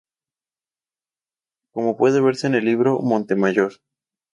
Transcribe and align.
Como 1.71 1.95
puede 1.95 2.21
verse 2.21 2.47
en 2.47 2.55
el 2.55 2.65
libro 2.65 2.97
"Montemayor. 3.01 3.73